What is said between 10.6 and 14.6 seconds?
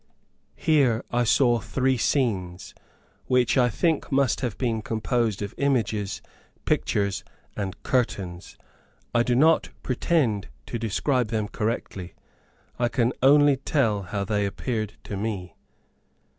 to describe them correctly, I can only tell how they